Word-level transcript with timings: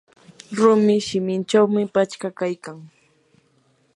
rumi 0.57 0.95
sikinchawmi 1.07 1.81
pachka 1.93 2.27
kaykan. 2.39 2.77